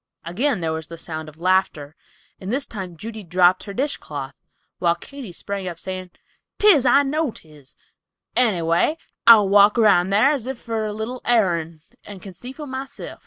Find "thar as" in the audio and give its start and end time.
10.09-10.47